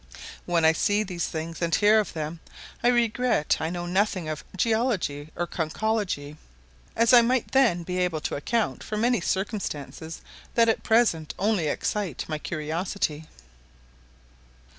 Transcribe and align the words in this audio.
When 0.47 0.65
I 0.65 0.71
see 0.73 1.03
these 1.03 1.27
things, 1.27 1.61
and 1.61 1.75
hear 1.75 1.99
of 1.99 2.13
them, 2.13 2.39
I 2.83 2.87
regret 2.87 3.57
I 3.59 3.69
know 3.69 3.85
nothing 3.85 4.27
of 4.27 4.43
geology 4.57 5.29
or 5.35 5.45
conchology; 5.45 6.37
as 6.95 7.13
I 7.13 7.21
might 7.21 7.51
then 7.51 7.83
be 7.83 7.99
able 7.99 8.19
to 8.21 8.35
account 8.35 8.83
for 8.83 8.97
many 8.97 9.21
circumstances 9.21 10.21
that 10.55 10.67
at 10.69 10.81
present 10.81 11.35
only 11.37 11.67
excite 11.67 12.25
my 12.27 12.39
curiosity. 12.39 13.25